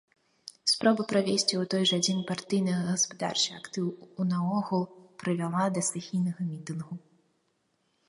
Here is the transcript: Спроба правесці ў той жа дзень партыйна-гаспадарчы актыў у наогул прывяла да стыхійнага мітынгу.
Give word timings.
Спроба 0.71 1.03
правесці 1.11 1.55
ў 1.59 1.63
той 1.73 1.83
жа 1.89 1.99
дзень 2.07 2.23
партыйна-гаспадарчы 2.31 3.49
актыў 3.61 3.85
у 4.19 4.29
наогул 4.33 4.83
прывяла 5.19 5.71
да 5.77 5.81
стыхійнага 5.93 6.41
мітынгу. 6.53 6.93